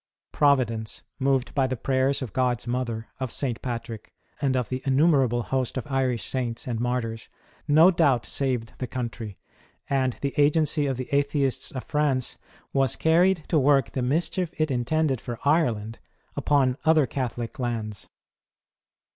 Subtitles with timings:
[0.31, 3.61] Providence, moved by the prayers of God's Mother, of St.
[3.61, 7.29] Patrick, and of the innumer able host of Irish Saints and Martyrs,
[7.67, 9.37] no doubt, saved the country;
[9.87, 12.39] and the agency of the Atheists of France
[12.73, 15.99] was carried to work the mischief it intended for Ireland
[16.35, 18.09] upon other Catholic lands.